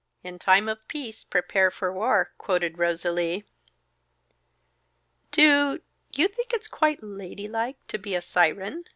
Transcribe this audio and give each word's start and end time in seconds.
"In 0.23 0.39
time 0.39 0.67
of 0.67 0.87
peace 0.87 1.23
prepare 1.23 1.69
for 1.69 1.93
war," 1.93 2.31
quoted 2.39 2.79
Rosalie. 2.79 3.45
"Do 5.31 5.79
you 6.11 6.27
think 6.27 6.53
it's 6.53 6.67
quite 6.67 7.03
ladylike 7.03 7.77
to 7.89 7.99
be 7.99 8.15
a 8.15 8.21
siren?" 8.23 8.85